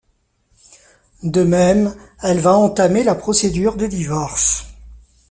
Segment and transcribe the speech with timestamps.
[1.21, 4.65] De même, elle va entamer la procédure de divorce.